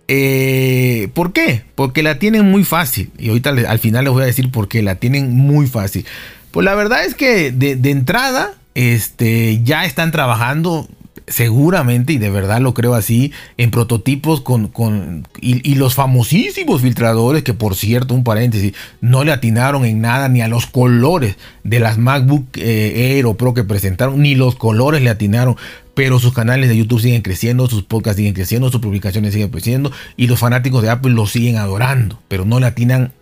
Eh, 0.07 1.09
¿Por 1.13 1.33
qué? 1.33 1.61
Porque 1.75 2.01
la 2.01 2.17
tienen 2.17 2.49
muy 2.49 2.63
fácil. 2.63 3.11
Y 3.19 3.29
ahorita 3.29 3.51
al 3.51 3.77
final 3.77 4.05
les 4.05 4.13
voy 4.13 4.23
a 4.23 4.25
decir 4.25 4.49
por 4.49 4.67
qué 4.67 4.81
la 4.81 4.95
tienen 4.95 5.35
muy 5.35 5.67
fácil. 5.67 6.03
Pues 6.49 6.65
la 6.65 6.73
verdad 6.73 7.05
es 7.05 7.13
que 7.13 7.51
de, 7.51 7.75
de 7.75 7.91
entrada 7.91 8.53
este, 8.73 9.61
ya 9.63 9.85
están 9.85 10.11
trabajando 10.11 10.87
seguramente, 11.27 12.13
y 12.13 12.17
de 12.17 12.29
verdad 12.29 12.59
lo 12.59 12.73
creo 12.73 12.93
así, 12.93 13.31
en 13.57 13.71
prototipos 13.71 14.41
con, 14.41 14.67
con 14.67 15.27
y, 15.39 15.75
los 15.75 15.95
famosísimos 15.95 16.81
filtradores, 16.81 17.43
que 17.43 17.53
por 17.53 17.75
cierto, 17.75 18.13
un 18.13 18.23
paréntesis, 18.23 18.73
no 19.01 19.23
le 19.23 19.31
atinaron 19.31 19.85
en 19.85 20.01
nada 20.01 20.29
ni 20.29 20.41
a 20.41 20.47
los 20.47 20.65
colores 20.65 21.37
de 21.63 21.79
las 21.79 21.97
MacBook 21.97 22.45
eh, 22.57 23.15
Air 23.15 23.25
o 23.25 23.35
Pro 23.35 23.53
que 23.53 23.63
presentaron, 23.63 24.21
ni 24.21 24.35
los 24.35 24.55
colores 24.55 25.01
le 25.01 25.09
atinaron. 25.09 25.55
Pero 25.93 26.17
sus 26.19 26.33
canales 26.33 26.69
de 26.69 26.77
YouTube 26.77 27.01
siguen 27.01 27.21
creciendo, 27.21 27.67
sus 27.67 27.83
podcasts 27.83 28.17
siguen 28.17 28.33
creciendo, 28.33 28.71
sus 28.71 28.81
publicaciones 28.81 29.33
siguen 29.33 29.49
creciendo 29.49 29.91
y 30.17 30.25
los 30.25 30.39
fanáticos 30.39 30.81
de 30.81 30.89
Apple 30.89 31.11
lo 31.11 31.27
siguen 31.27 31.57
adorando, 31.57 32.19
pero 32.27 32.45
no 32.45 32.59
le 32.59 32.65
atinan 32.65 33.13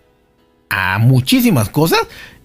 a 0.69 0.97
muchísimas 0.99 1.67
cosas 1.67 1.99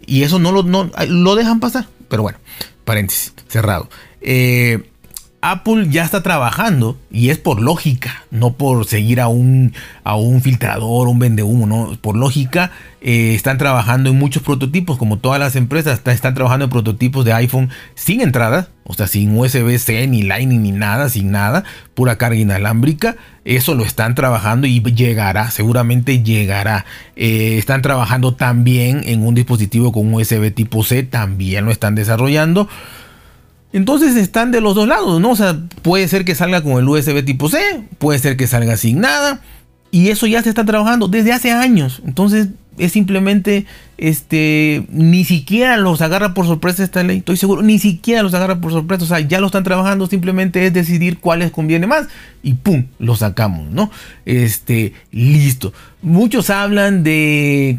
y 0.04 0.24
eso 0.24 0.40
no 0.40 0.50
lo, 0.50 0.64
no, 0.64 0.90
lo 1.08 1.34
dejan 1.36 1.60
pasar. 1.60 1.86
Pero 2.08 2.22
bueno, 2.22 2.38
paréntesis, 2.84 3.32
cerrado. 3.48 3.88
Eh, 4.20 4.90
Apple 5.40 5.88
ya 5.90 6.04
está 6.04 6.22
trabajando 6.22 6.96
y 7.10 7.30
es 7.30 7.38
por 7.38 7.60
lógica, 7.60 8.24
no 8.30 8.54
por 8.54 8.86
seguir 8.86 9.20
a 9.20 9.28
un, 9.28 9.74
a 10.02 10.16
un 10.16 10.42
filtrador, 10.42 11.08
un 11.08 11.18
vendehumo, 11.18 11.66
no, 11.66 11.96
por 12.00 12.16
lógica 12.16 12.72
eh, 13.00 13.34
están 13.34 13.56
trabajando 13.56 14.10
en 14.10 14.18
muchos 14.18 14.42
prototipos, 14.42 14.98
como 14.98 15.18
todas 15.18 15.38
las 15.38 15.54
empresas 15.54 16.00
están 16.04 16.34
trabajando 16.34 16.64
en 16.64 16.70
prototipos 16.70 17.24
de 17.24 17.32
iPhone 17.34 17.70
sin 17.94 18.20
entrada, 18.20 18.70
o 18.82 18.94
sea, 18.94 19.06
sin 19.06 19.38
USB-C, 19.38 20.08
ni 20.08 20.22
Lightning, 20.22 20.62
ni 20.62 20.72
nada, 20.72 21.08
sin 21.08 21.30
nada, 21.30 21.62
pura 21.94 22.18
carga 22.18 22.40
inalámbrica. 22.40 23.16
Eso 23.44 23.76
lo 23.76 23.84
están 23.84 24.16
trabajando 24.16 24.66
y 24.66 24.80
llegará, 24.80 25.52
seguramente 25.52 26.24
llegará. 26.24 26.84
Eh, 27.14 27.58
están 27.58 27.82
trabajando 27.82 28.34
también 28.34 29.02
en 29.04 29.24
un 29.24 29.36
dispositivo 29.36 29.92
con 29.92 30.12
USB 30.12 30.52
tipo 30.52 30.82
C, 30.82 31.04
también 31.04 31.64
lo 31.64 31.70
están 31.70 31.94
desarrollando. 31.94 32.68
Entonces 33.76 34.16
están 34.16 34.52
de 34.52 34.62
los 34.62 34.74
dos 34.74 34.88
lados, 34.88 35.20
¿no? 35.20 35.32
O 35.32 35.36
sea, 35.36 35.60
puede 35.82 36.08
ser 36.08 36.24
que 36.24 36.34
salga 36.34 36.62
con 36.62 36.78
el 36.78 36.88
USB 36.88 37.22
tipo 37.26 37.50
C, 37.50 37.58
puede 37.98 38.18
ser 38.18 38.38
que 38.38 38.46
salga 38.46 38.78
sin 38.78 39.00
nada. 39.00 39.42
Y 39.90 40.08
eso 40.08 40.26
ya 40.26 40.42
se 40.42 40.48
está 40.48 40.64
trabajando 40.64 41.08
desde 41.08 41.34
hace 41.34 41.52
años. 41.52 42.00
Entonces 42.06 42.48
es 42.78 42.92
simplemente, 42.92 43.66
este, 43.98 44.86
ni 44.88 45.26
siquiera 45.26 45.76
los 45.76 46.00
agarra 46.00 46.32
por 46.32 46.46
sorpresa 46.46 46.84
esta 46.84 47.02
ley. 47.02 47.18
Estoy 47.18 47.36
seguro, 47.36 47.60
ni 47.60 47.78
siquiera 47.78 48.22
los 48.22 48.32
agarra 48.32 48.62
por 48.62 48.72
sorpresa. 48.72 49.04
O 49.04 49.08
sea, 49.08 49.20
ya 49.20 49.40
lo 49.40 49.48
están 49.48 49.62
trabajando. 49.64 50.06
Simplemente 50.06 50.64
es 50.64 50.72
decidir 50.72 51.18
cuáles 51.18 51.50
conviene 51.50 51.86
más. 51.86 52.08
Y 52.42 52.54
pum, 52.54 52.86
lo 52.98 53.14
sacamos, 53.14 53.70
¿no? 53.70 53.90
Este, 54.24 54.94
listo. 55.12 55.74
Muchos 56.00 56.48
hablan 56.48 57.02
de 57.02 57.78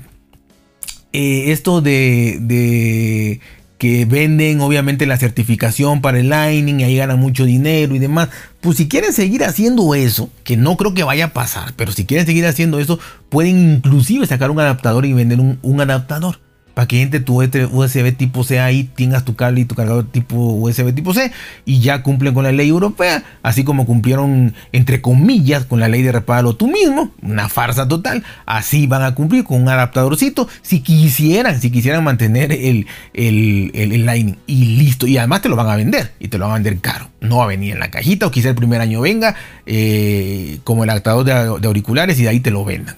eh, 1.12 1.52
esto 1.52 1.82
de, 1.82 2.38
de 2.40 3.42
que 3.78 4.06
venden 4.06 4.60
obviamente 4.62 5.06
la 5.06 5.18
certificación 5.18 6.02
para 6.02 6.20
el 6.20 6.30
Lightning 6.30 6.80
y 6.80 6.84
ahí 6.84 6.98
ganan 6.98 7.20
mucho 7.20 7.46
dinero 7.46 7.96
y 7.96 8.00
demás. 8.00 8.30
Pues 8.62 8.78
si 8.78 8.88
quieren 8.88 9.14
seguir 9.14 9.44
haciendo 9.44 9.94
eso, 9.94 10.30
que 10.44 10.58
no 10.58 10.78
creo 10.78 10.94
que 10.94 11.04
vaya 11.04 11.26
a 11.26 11.34
pasar, 11.34 11.74
pero 11.76 11.92
si 11.92 12.06
quieren 12.06 12.26
seguir 12.26 12.46
haciendo 12.46 12.80
eso, 12.80 13.00
pueden 13.30 13.76
inclusive 13.76 14.26
sacar 14.26 14.50
un 14.52 14.60
adaptador 14.60 15.06
y 15.06 15.14
vender 15.14 15.40
un, 15.40 15.82
adaptador. 15.82 16.40
Para 16.78 16.88
que 16.88 17.02
entre 17.02 17.20
tu 17.22 17.42
USB 17.42 18.16
tipo 18.16 18.44
C 18.44 18.60
ahí, 18.60 18.84
tengas 18.84 19.26
tu 19.26 19.36
cable 19.36 19.62
y 19.62 19.66
tu 19.66 19.74
cargador 19.74 20.04
tipo 20.12 20.36
USB 20.36 20.94
tipo 20.94 21.12
C 21.12 21.32
y 21.66 21.80
ya 21.80 22.04
cumplen 22.04 22.36
con 22.36 22.44
la 22.44 22.52
ley 22.52 22.70
europea, 22.70 23.24
así 23.42 23.64
como 23.64 23.88
cumplieron 23.88 24.54
entre 24.72 25.02
comillas 25.02 25.66
con 25.66 25.80
la 25.80 25.88
ley 25.88 26.04
de 26.04 26.12
repáralo 26.12 26.56
tú 26.56 26.68
mismo, 26.68 27.10
una 27.24 27.50
farsa 27.50 27.88
total, 27.88 28.24
así 28.46 28.86
van 28.86 29.02
a 29.02 29.16
cumplir 29.16 29.44
con 29.44 29.60
un 29.60 29.70
adaptadorcito 29.70 30.48
si 30.62 30.82
quisieran, 30.82 31.60
si 31.60 31.72
quisieran 31.72 32.04
mantener 32.04 32.52
el, 32.52 32.86
el, 33.16 33.72
el, 33.74 34.06
Lightning 34.06 34.38
y 34.46 34.78
listo, 34.78 35.08
y 35.08 35.18
además 35.18 35.42
te 35.42 35.50
lo 35.50 35.56
van 35.56 35.70
a 35.70 35.76
vender 35.76 36.12
y 36.20 36.28
te 36.28 36.38
lo 36.38 36.46
van 36.46 36.52
a 36.52 36.56
vender 36.60 36.78
caro, 36.78 37.10
no 37.22 37.38
va 37.38 37.46
a 37.46 37.48
venir 37.48 37.74
en 37.74 37.80
la 37.80 37.90
cajita 37.90 38.28
o 38.28 38.30
quizá 38.30 38.50
el 38.50 38.56
primer 38.56 38.82
año 38.82 39.02
venga 39.02 39.34
eh, 39.66 40.60
como 40.64 40.84
el 40.84 40.92
adaptador 40.92 41.24
de, 41.26 41.34
de 41.60 41.68
auriculares 41.68 42.20
y 42.20 42.22
de 42.22 42.30
ahí 42.30 42.40
te 42.40 42.52
lo 42.52 42.64
vendan 42.64 42.98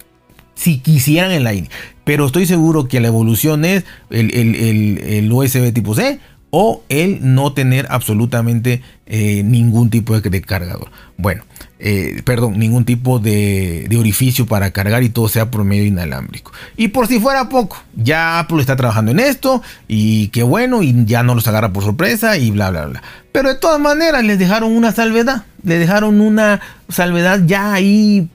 si 0.59 0.79
quisieran 0.79 1.31
el 1.31 1.43
Lightning. 1.45 1.69
Pero 2.03 2.25
estoy 2.25 2.45
seguro 2.45 2.87
que 2.87 2.99
la 2.99 3.07
evolución 3.07 3.63
es 3.65 3.85
el, 4.09 5.29
USB 5.31 5.71
tipo 5.73 5.95
C 5.95 6.19
o 6.51 6.83
el 6.89 7.19
no 7.35 7.53
tener 7.53 7.85
absolutamente 7.89 8.81
eh, 9.05 9.43
ningún 9.43 9.89
tipo 9.89 10.19
de, 10.19 10.41
cargador. 10.41 10.89
Bueno, 11.17 11.43
eh, 11.77 12.21
perdón, 12.25 12.57
ningún 12.57 12.83
tipo 12.83 13.19
de, 13.19 13.87
orificio 13.97 14.47
para 14.47 14.71
cargar 14.71 15.03
y 15.03 15.09
todo 15.09 15.29
sea 15.29 15.49
por 15.49 15.63
medio 15.63 15.85
inalámbrico. 15.85 16.51
Y 16.75 16.89
por 16.89 17.07
si 17.07 17.19
fuera 17.19 17.47
poco, 17.47 17.77
ya 17.95 18.39
Apple 18.39 18.59
está 18.59 18.75
trabajando 18.75 19.11
en 19.11 19.19
esto 19.19 19.61
y 19.87 20.29
qué 20.29 20.43
bueno, 20.43 20.81
y 20.81 21.05
ya 21.05 21.23
no 21.23 21.35
los 21.35 21.47
agarra 21.47 21.71
por 21.71 21.83
sorpresa 21.83 22.37
y 22.37 22.51
bla, 22.51 22.71
bla, 22.71 22.87
bla. 22.87 23.03
Pero 23.31 23.49
de 23.49 23.55
todas 23.55 23.79
maneras 23.79 24.23
les 24.23 24.39
dejaron 24.39 24.75
una 24.75 24.91
salvedad, 24.91 25.43
le 25.63 25.77
dejaron 25.77 26.19
una 26.19 26.59
salvedad 26.89 27.43
ya 27.45 27.73
ahí 27.73 28.27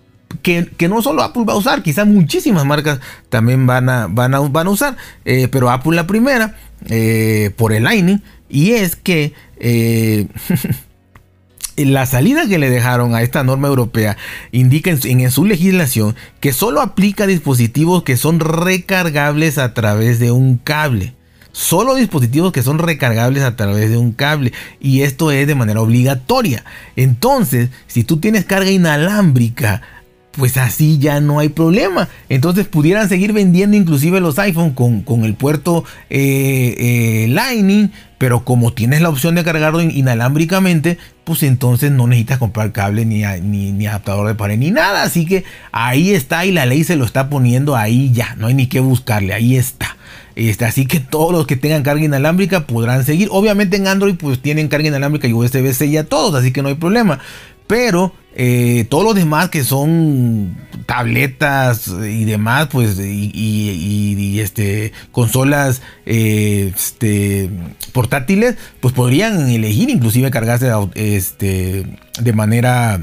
que, 0.43 0.89
no 0.89 1.03
solo 1.03 1.23
Apple 1.23 1.45
va 1.49 1.55
a 1.55 1.57
usar, 1.57 1.83
quizás 1.83 2.07
muchísimas 2.07 2.65
marcas 2.65 3.01
también 3.29 3.67
van 3.67 3.89
a, 3.89 4.07
van 4.07 4.35
a, 4.35 4.41
van 4.41 4.67
a 4.67 4.71
usar, 4.71 4.97
eh, 5.25 5.49
pero 5.49 5.71
Apple 5.71 5.97
la 5.97 6.07
primera 6.07 6.57
eh, 6.87 7.51
por 7.57 7.73
el 7.73 7.85
Lightning 7.85 8.21
y 8.49 8.73
es 8.73 8.97
que 8.97 9.33
eh, 9.59 10.27
la 11.77 12.07
salida 12.07 12.47
que 12.47 12.59
le 12.59 12.71
dejaron 12.71 13.15
a 13.15 13.23
esta 13.23 13.43
norma 13.43 13.69
europea 13.69 14.17
indica 14.53 14.91
en, 14.91 15.21
en, 15.21 15.31
su 15.31 15.45
legislación 15.45 16.15
que 16.41 16.53
solo 16.53 16.81
aplica 16.81 17.27
dispositivos 17.27 18.03
que 18.03 18.17
son 18.17 18.41
recargables 18.41 19.59
a 19.59 19.75
través 19.75 20.19
de 20.19 20.31
un 20.31 20.59
cable. 20.59 21.15
Solo 21.55 21.95
dispositivos 21.95 22.53
que 22.53 22.65
son 22.65 22.81
recargables 22.81 23.45
a 23.45 23.55
través 23.55 23.89
de 23.89 23.97
un 23.97 24.11
cable. 24.11 24.53
Y 24.81 25.03
esto 25.03 25.31
es 25.31 25.47
de 25.47 25.55
manera 25.55 25.81
obligatoria. 25.81 26.65
Entonces, 26.97 27.71
si 27.87 28.03
tú 28.03 28.17
tienes 28.17 28.45
carga 28.45 28.73
inalámbrica 28.73 29.81
pues 30.37 30.57
así 30.57 30.99
ya 30.99 31.21
no 31.21 31.39
hay 31.39 31.49
problema. 31.49 32.09
Entonces 32.29 32.67
pudieran 32.67 33.09
seguir 33.09 33.33
vendiendo 33.33 33.77
inclusive 33.77 34.21
los 34.21 34.39
iPhone 34.39 34.73
con, 34.73 35.25
el 35.25 35.35
puerto 35.35 35.85
eh, 36.11 36.75
eh, 36.79 37.27
Lightning, 37.29 37.91
pero 38.19 38.45
como 38.45 38.73
tienes 38.73 39.01
la 39.01 39.09
opción 39.09 39.35
de 39.35 39.45
cargarlo 39.45 39.81
inalámbricamente, 39.81 40.99
pues 41.25 41.43
entonces 41.43 41.91
no 41.91 42.07
necesitas 42.07 42.39
comprar 42.39 42.73
cable 42.73 43.05
ni, 43.05 43.23
ni, 43.73 43.87
adaptador 43.87 44.27
de 44.27 44.35
pared 44.35 44.59
ni 44.59 44.71
nada. 44.71 45.03
Así 45.03 45.27
que 45.27 45.45
ahí 45.73 46.13
está 46.13 46.45
y 46.45 46.53
la 46.53 46.67
ley 46.67 46.85
se 46.85 46.97
lo 46.97 47.05
está 47.05 47.29
poniendo 47.29 47.77
ahí 47.77 48.13
ya, 48.13 48.35
no 48.37 48.47
hay 48.47 48.55
ni 48.55 48.67
que 48.67 48.81
buscarle, 48.81 49.35
ahí 49.35 49.57
está. 49.57 49.97
Este, 50.37 50.65
así 50.65 50.87
que 50.87 50.99
todos 50.99 51.33
los 51.33 51.47
que 51.47 51.55
tengan 51.55 51.85
carga 51.85 52.05
inalámbrica 52.05 52.67
podrán 52.67 53.05
seguir. 53.05 53.29
Obviamente 53.31 53.77
en 53.77 53.87
Android 53.87 54.17
pues 54.17 54.41
tienen 54.41 54.69
carga 54.69 54.89
inalámbrica 54.89 55.29
y 55.29 55.33
USB-C 55.33 55.91
ya 55.91 56.05
todos, 56.05 56.35
así 56.35 56.53
que 56.53 56.63
no 56.63 56.69
hay 56.69 56.75
problema. 56.75 57.21
Pero 57.67 58.13
eh, 58.37 58.87
todos 58.89 59.05
los 59.05 59.15
demás 59.15 59.49
que 59.49 59.63
son 59.63 60.57
tabletas 60.87 61.87
y 61.89 62.25
demás, 62.25 62.69
pues, 62.71 62.99
y, 62.99 64.41
este, 64.41 64.93
consolas 65.13 65.81
eh, 66.05 66.73
este, 66.75 67.49
portátiles, 67.93 68.57
pues 68.81 68.93
podrían 68.93 69.49
elegir 69.49 69.89
inclusive 69.89 70.31
cargarse 70.33 70.71
este, 70.95 71.87
de 72.21 72.33
manera 72.33 73.01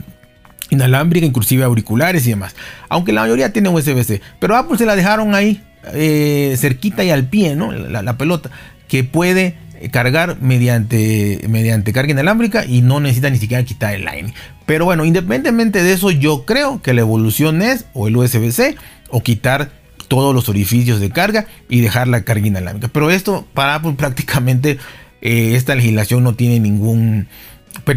inalámbrica, 0.70 1.26
inclusive 1.26 1.64
auriculares 1.64 2.28
y 2.28 2.32
demás. 2.32 2.54
Aunque 2.90 3.14
la 3.14 3.22
mayoría 3.22 3.54
tiene 3.54 3.70
USB-C. 3.70 4.22
Pero 4.40 4.58
Apple 4.58 4.78
se 4.78 4.86
la 4.86 4.98
dejaron 4.98 5.34
ahí, 5.34 5.64
eh, 5.94 6.56
cerquita 6.58 7.06
y 7.06 7.10
al 7.10 7.26
pie, 7.26 7.56
¿no? 7.56 7.72
La, 7.72 8.02
la 8.02 8.18
pelota, 8.18 8.52
que 8.90 9.06
puede 9.06 9.56
cargar 9.90 10.42
mediante, 10.42 11.42
mediante 11.50 11.94
carga 11.94 12.12
inalámbrica 12.12 12.66
y 12.66 12.82
no 12.82 13.00
necesita 13.00 13.30
ni 13.30 13.38
siquiera 13.38 13.64
quitar 13.64 13.96
el 13.96 14.04
Lightning. 14.04 14.34
Pero 14.72 14.86
bueno, 14.86 15.04
independientemente 15.04 15.84
de 15.84 15.92
eso, 15.92 16.12
yo 16.12 16.46
creo 16.46 16.82
que 16.82 16.94
la 16.94 17.02
evolución 17.02 17.62
es 17.62 17.88
o 17.94 18.08
el 18.08 18.16
USB-C 18.16 18.78
o 19.10 19.22
quitar 19.22 19.70
todos 20.08 20.34
los 20.34 20.48
orificios 20.48 21.02
de 21.02 21.10
carga 21.10 21.46
y 21.68 21.82
dejar 21.82 22.08
la 22.08 22.22
carga 22.22 22.48
inalámbrica. 22.48 22.88
Pero 22.88 23.12
esto 23.12 23.46
para 23.54 23.82
prácticamente 23.82 24.78
eh, 25.22 25.56
esta 25.58 25.76
legislación 25.76 26.24
no 26.24 26.36
tiene 26.36 26.62
ningún 26.62 27.28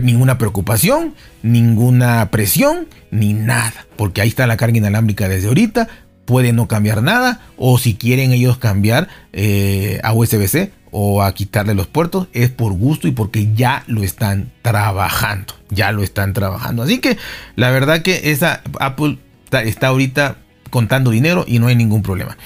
ninguna 0.03 0.37
preocupación, 0.37 1.15
ninguna 1.45 2.29
presión, 2.33 2.89
ni 3.13 3.35
nada. 3.35 3.87
Porque 3.95 4.21
ahí 4.21 4.29
está 4.29 4.49
la 4.49 4.57
carga 4.57 4.77
inalámbrica 4.77 5.29
desde 5.29 5.47
ahorita. 5.47 5.87
Puede 6.25 6.53
no 6.53 6.67
cambiar 6.67 7.05
nada. 7.05 7.41
O 7.57 7.79
si 7.79 7.95
quieren 7.95 8.33
ellos 8.33 8.59
cambiar 8.59 9.07
eh, 9.33 10.01
a 10.03 10.13
USB-C, 10.13 10.73
o 10.97 11.23
a 11.23 11.35
quitarle 11.35 11.75
los 11.75 11.89
puertos 11.89 12.29
es 12.33 12.51
por 12.51 12.73
gusto 12.73 13.09
y 13.09 13.11
porque 13.11 13.53
ya 13.53 13.83
lo 13.89 14.05
están 14.05 14.53
trabajando. 14.63 15.55
Ya 15.69 15.91
lo 15.91 16.05
están 16.05 16.33
trabajando. 16.33 16.85
Así 16.85 17.01
que 17.01 17.19
la 17.57 17.71
verdad 17.71 18.03
que 18.03 18.31
esa 18.31 18.63
Apple 18.79 19.19
está 19.51 19.89
ahorita 19.89 20.37
contando 20.71 21.11
dinero 21.11 21.45
y 21.49 21.59
no 21.59 21.67
hay 21.67 21.75
ningún 21.75 22.03
problema. 22.03 22.37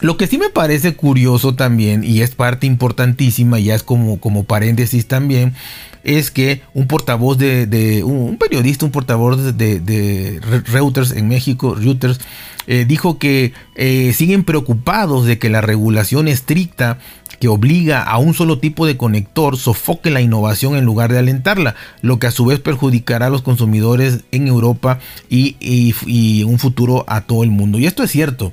Lo 0.00 0.16
que 0.16 0.26
sí 0.26 0.38
me 0.38 0.48
parece 0.48 0.94
curioso 0.94 1.54
también, 1.54 2.04
y 2.04 2.22
es 2.22 2.34
parte 2.34 2.66
importantísima, 2.66 3.58
ya 3.60 3.74
es 3.74 3.82
como, 3.82 4.18
como 4.18 4.44
paréntesis 4.44 5.06
también, 5.06 5.52
es 6.04 6.30
que 6.30 6.62
un 6.74 6.86
portavoz 6.86 7.38
de, 7.38 8.02
un 8.02 8.36
periodista, 8.38 8.84
un 8.84 8.92
portavoz 8.92 9.56
de, 9.56 10.40
Reuters 10.66 11.12
en 11.12 11.28
México, 11.28 11.74
Reuters, 11.74 12.18
eh, 12.66 12.84
dijo 12.86 13.18
que 13.18 13.52
eh, 13.74 14.12
siguen 14.12 14.44
preocupados 14.44 15.26
de 15.26 15.38
que 15.38 15.50
la 15.50 15.60
regulación 15.60 16.28
estricta 16.28 16.98
que 17.42 17.48
obliga 17.48 18.04
a 18.04 18.18
un 18.18 18.34
solo 18.34 18.60
tipo 18.60 18.86
de 18.86 18.96
conector 18.96 19.56
sofoque 19.56 20.12
la 20.12 20.20
innovación 20.20 20.76
en 20.76 20.84
lugar 20.84 21.12
de 21.12 21.18
alentarla, 21.18 21.74
lo 22.00 22.20
que 22.20 22.28
a 22.28 22.30
su 22.30 22.46
vez 22.46 22.60
perjudicará 22.60 23.26
a 23.26 23.30
los 23.30 23.42
consumidores 23.42 24.20
en 24.30 24.46
Europa 24.46 25.00
y, 25.28 26.44
un 26.44 26.60
futuro 26.60 27.04
a 27.08 27.22
todo 27.22 27.42
el 27.42 27.50
mundo. 27.50 27.80
Y 27.80 27.86
esto 27.86 28.04
es 28.04 28.12
cierto. 28.12 28.52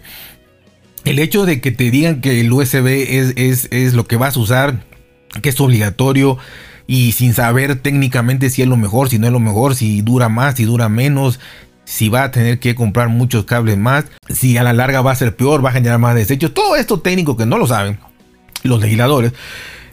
El 1.06 1.20
hecho 1.20 1.46
de 1.46 1.62
que 1.62 1.70
te 1.72 1.92
digan 1.92 2.20
que 2.20 2.42
el 2.42 2.52
USB 2.52 2.88
es, 2.88 3.68
es 3.70 3.94
lo 3.94 4.08
que 4.08 4.16
vas 4.16 4.36
a 4.36 4.40
usar, 4.40 4.84
que 5.44 5.50
es 5.50 5.62
obligatorio, 5.62 6.40
y 6.88 7.12
sin 7.12 7.36
saber 7.36 7.76
técnicamente 7.76 8.50
si 8.50 8.64
es 8.64 8.68
lo 8.68 8.76
mejor, 8.76 9.08
si 9.08 9.20
no 9.20 9.28
es 9.28 9.34
lo 9.34 9.40
mejor, 9.40 9.76
si 9.76 10.02
dura 10.02 10.30
más, 10.30 10.56
si 10.56 10.64
dura 10.64 10.90
menos, 10.90 11.40
si 11.86 12.10
va 12.10 12.24
a 12.24 12.32
tener 12.32 12.58
que 12.58 12.74
comprar 12.74 13.10
muchos 13.10 13.46
cables 13.46 13.78
más, 13.78 14.06
si 14.30 14.58
a 14.58 14.64
la 14.64 14.74
larga 14.74 15.02
va 15.02 15.12
a 15.12 15.16
ser 15.16 15.36
peor, 15.36 15.64
va 15.64 15.70
a 15.70 15.74
generar 15.74 16.00
más 16.00 16.16
desechos, 16.16 16.56
todo 16.56 16.76
esto 16.76 17.02
técnico 17.02 17.38
que 17.38 17.46
no 17.46 17.60
lo 17.60 17.68
saben 17.68 18.09
los 18.64 18.82
legisladores. 18.82 19.34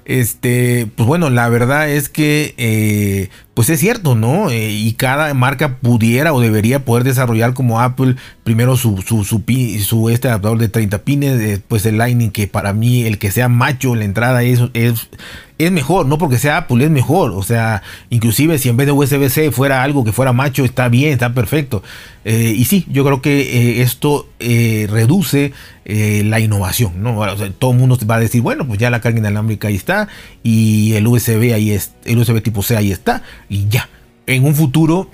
Este, 0.04 0.86
pues 0.94 1.06
bueno, 1.06 1.30
la 1.30 1.48
verdad 1.48 1.90
es 1.90 2.08
que, 2.08 2.54
eh, 2.58 3.28
pues 3.56 3.70
es 3.70 3.80
cierto, 3.80 4.14
¿no? 4.14 4.50
Eh, 4.50 4.70
y 4.70 4.92
cada 4.92 5.32
marca 5.32 5.78
pudiera 5.78 6.34
o 6.34 6.42
debería 6.42 6.84
poder 6.84 7.04
desarrollar 7.04 7.54
como 7.54 7.80
Apple 7.80 8.16
primero 8.44 8.76
su, 8.76 9.00
su, 9.00 9.24
su, 9.24 10.10
este 10.10 10.28
adaptador 10.28 10.58
de 10.58 10.68
30 10.68 10.98
pines, 10.98 11.38
después 11.38 11.86
el 11.86 11.96
Lightning, 11.96 12.28
que 12.28 12.48
para 12.48 12.74
mí 12.74 13.04
el 13.04 13.18
que 13.18 13.30
sea 13.30 13.48
macho 13.48 13.94
la 13.94 14.04
entrada 14.04 14.42
es, 14.42 14.60
es 14.74 15.72
mejor, 15.72 16.04
no 16.04 16.18
porque 16.18 16.38
sea 16.38 16.58
Apple, 16.58 16.84
es 16.84 16.90
mejor. 16.90 17.30
O 17.30 17.42
sea, 17.42 17.82
inclusive 18.10 18.58
si 18.58 18.68
en 18.68 18.76
vez 18.76 18.88
de 18.88 18.92
USB-C 18.92 19.50
fuera 19.52 19.82
algo 19.82 20.04
que 20.04 20.12
fuera 20.12 20.34
macho, 20.34 20.62
está 20.62 20.90
bien, 20.90 21.14
está 21.14 21.32
perfecto. 21.32 21.82
Eh, 22.26 22.52
y 22.54 22.66
sí, 22.66 22.84
yo 22.90 23.06
creo 23.06 23.22
que 23.22 23.40
eh, 23.40 23.80
esto 23.80 24.28
reduce 24.38 25.54
la 25.88 26.40
innovación, 26.40 27.00
¿no? 27.00 27.24
todo 27.60 27.70
el 27.70 27.78
mundo 27.78 27.96
va 28.10 28.16
a 28.16 28.20
decir, 28.20 28.42
bueno, 28.42 28.66
pues 28.66 28.80
ya 28.80 28.90
la 28.90 29.00
carga 29.00 29.20
inalámbrica 29.20 29.68
ahí 29.68 29.76
está 29.76 30.08
y 30.42 30.94
el 30.94 31.06
USB 31.06 31.54
ahí 31.54 31.70
es, 31.70 31.92
el 32.04 32.18
USB 32.18 32.42
tipo 32.42 32.64
C 32.64 32.76
ahí 32.76 32.90
está 32.90 33.22
y 33.48 33.68
ya. 33.68 33.88
En 34.26 34.44
un 34.44 34.54
futuro 34.54 35.10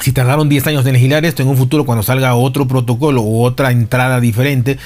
si 0.00 0.12
tardaron 0.12 0.48
10 0.48 0.66
años 0.68 0.86
en 0.86 0.94
legislar 0.94 1.24
esto, 1.24 1.42
en 1.42 1.48
un 1.48 1.56
futuro 1.56 1.84
cuando 1.84 2.02
salga 2.02 2.34
otro 2.34 2.66
protocolo 2.66 3.22
o 3.22 3.42
otra 3.42 3.70
entrada 3.70 4.20
diferente, 4.20 4.78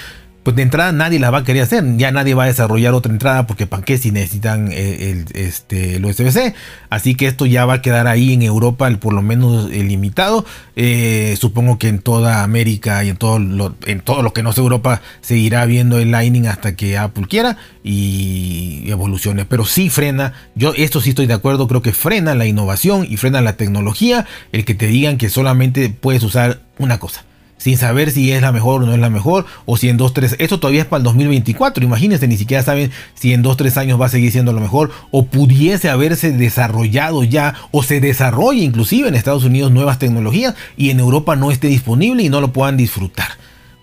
pues 0.44 0.54
de 0.56 0.62
entrada 0.62 0.92
nadie 0.92 1.18
la 1.18 1.30
va 1.30 1.38
a 1.38 1.44
querer 1.44 1.62
hacer. 1.62 1.82
Ya 1.96 2.12
nadie 2.12 2.34
va 2.34 2.44
a 2.44 2.46
desarrollar 2.46 2.92
otra 2.92 3.10
entrada 3.10 3.46
porque 3.46 3.66
para 3.66 3.82
qué 3.82 3.96
si 3.96 4.10
necesitan 4.10 4.70
eh, 4.70 5.10
el, 5.10 5.24
este, 5.34 5.98
USB-C. 6.04 6.54
Así 6.90 7.14
que 7.14 7.26
esto 7.26 7.46
ya 7.46 7.64
va 7.64 7.74
a 7.74 7.82
quedar 7.82 8.06
ahí 8.06 8.34
en 8.34 8.42
Europa, 8.42 8.90
por 9.00 9.14
lo 9.14 9.22
menos 9.22 9.70
eh, 9.72 9.82
limitado. 9.82 10.44
Eh, 10.76 11.36
supongo 11.40 11.78
que 11.78 11.88
en 11.88 11.98
toda 11.98 12.42
América 12.42 13.02
y 13.04 13.08
en 13.08 13.16
todo, 13.16 13.38
lo, 13.38 13.74
en 13.86 14.00
todo 14.00 14.22
lo 14.22 14.34
que 14.34 14.42
no 14.42 14.50
es 14.50 14.58
Europa 14.58 15.00
seguirá 15.22 15.64
viendo 15.64 15.98
el 15.98 16.10
Lightning 16.10 16.46
hasta 16.46 16.76
que 16.76 16.98
Apple 16.98 17.24
quiera 17.26 17.56
y 17.82 18.84
evolucione. 18.88 19.46
Pero 19.46 19.64
sí 19.64 19.88
frena, 19.88 20.34
yo 20.54 20.74
esto 20.76 21.00
sí 21.00 21.10
estoy 21.10 21.26
de 21.26 21.34
acuerdo, 21.34 21.66
creo 21.68 21.80
que 21.80 21.94
frena 21.94 22.34
la 22.34 22.44
innovación 22.44 23.06
y 23.08 23.16
frena 23.16 23.40
la 23.40 23.56
tecnología 23.56 24.26
el 24.52 24.66
que 24.66 24.74
te 24.74 24.88
digan 24.88 25.16
que 25.16 25.30
solamente 25.30 25.88
puedes 25.88 26.22
usar 26.22 26.60
una 26.78 26.98
cosa 26.98 27.24
sin 27.64 27.78
saber 27.78 28.10
si 28.10 28.30
es 28.30 28.42
la 28.42 28.52
mejor 28.52 28.82
o 28.82 28.86
no 28.86 28.92
es 28.92 28.98
la 28.98 29.08
mejor, 29.08 29.46
o 29.64 29.78
si 29.78 29.88
en 29.88 29.96
2, 29.96 30.12
3, 30.12 30.36
esto 30.38 30.60
todavía 30.60 30.82
es 30.82 30.86
para 30.86 30.98
el 30.98 31.04
2024, 31.04 31.82
imagínense, 31.82 32.28
ni 32.28 32.36
siquiera 32.36 32.62
saben 32.62 32.90
si 33.14 33.32
en 33.32 33.40
2, 33.40 33.56
3 33.56 33.78
años 33.78 33.98
va 33.98 34.04
a 34.04 34.10
seguir 34.10 34.30
siendo 34.30 34.52
lo 34.52 34.60
mejor, 34.60 34.90
o 35.10 35.24
pudiese 35.24 35.88
haberse 35.88 36.30
desarrollado 36.32 37.24
ya, 37.24 37.54
o 37.70 37.82
se 37.82 38.02
desarrolle 38.02 38.60
inclusive 38.60 39.08
en 39.08 39.14
Estados 39.14 39.44
Unidos 39.44 39.72
nuevas 39.72 39.98
tecnologías 39.98 40.54
y 40.76 40.90
en 40.90 41.00
Europa 41.00 41.36
no 41.36 41.50
esté 41.50 41.68
disponible 41.68 42.22
y 42.22 42.28
no 42.28 42.42
lo 42.42 42.52
puedan 42.52 42.76
disfrutar. 42.76 43.28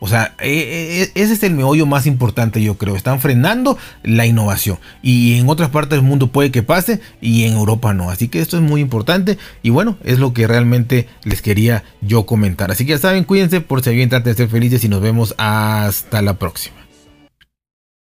O 0.03 0.07
sea, 0.07 0.33
e, 0.39 0.49
e, 0.49 1.03
e, 1.03 1.11
ese 1.13 1.33
es 1.33 1.43
el 1.43 1.53
meollo 1.53 1.85
más 1.85 2.07
importante, 2.07 2.59
yo 2.59 2.75
creo. 2.75 2.95
Están 2.95 3.21
frenando 3.21 3.77
la 4.01 4.25
innovación. 4.25 4.79
Y 5.03 5.37
en 5.37 5.47
otras 5.47 5.69
partes 5.69 5.99
del 5.99 6.01
mundo 6.01 6.31
puede 6.31 6.49
que 6.49 6.63
pase 6.63 6.99
y 7.21 7.43
en 7.43 7.53
Europa 7.53 7.93
no. 7.93 8.09
Así 8.09 8.27
que 8.27 8.41
esto 8.41 8.57
es 8.57 8.63
muy 8.63 8.81
importante. 8.81 9.37
Y 9.61 9.69
bueno, 9.69 9.97
es 10.03 10.17
lo 10.17 10.33
que 10.33 10.47
realmente 10.47 11.07
les 11.23 11.43
quería 11.43 11.83
yo 12.01 12.25
comentar. 12.25 12.71
Así 12.71 12.83
que 12.83 12.93
ya 12.93 12.97
saben, 12.97 13.25
cuídense 13.25 13.61
por 13.61 13.83
si 13.83 13.91
bien 13.91 14.09
traten 14.09 14.33
de 14.33 14.37
ser 14.37 14.49
felices 14.49 14.83
y 14.83 14.89
nos 14.89 15.01
vemos 15.01 15.35
hasta 15.37 16.23
la 16.23 16.33
próxima. 16.33 16.80